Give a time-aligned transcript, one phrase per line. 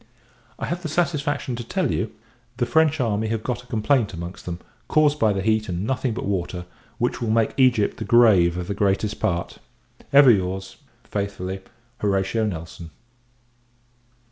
[0.57, 2.11] I have the satisfaction to tell you,
[2.57, 6.15] the French army have got a complaint amongst them caused by the heat, and nothing
[6.15, 6.65] but water
[6.97, 9.59] which will make Egypt the grave of the greatest part.
[10.11, 11.61] Ever your's, faithfully,
[11.99, 12.89] HORATIO NELSON.